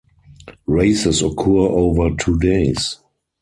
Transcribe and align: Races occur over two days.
Races 0.65 1.21
occur 1.21 1.51
over 1.59 2.09
two 2.15 2.39
days. 2.39 2.97